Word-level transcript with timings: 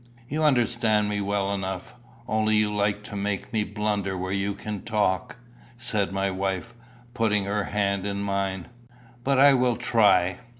"You 0.27 0.43
understand 0.43 1.09
me 1.09 1.21
well 1.21 1.53
enough, 1.53 1.93
only 2.27 2.55
you 2.55 2.73
like 2.73 3.03
to 3.03 3.15
make 3.15 3.53
me 3.53 3.63
blunder 3.63 4.17
where 4.17 4.31
you 4.31 4.55
can 4.55 4.81
talk," 4.81 5.37
said 5.77 6.11
my 6.11 6.31
wife, 6.31 6.73
putting 7.13 7.43
her 7.43 7.65
hand 7.65 8.07
in 8.07 8.23
mine. 8.23 8.69
"But 9.23 9.37
I 9.37 9.53
will 9.53 9.75
try. 9.75 10.39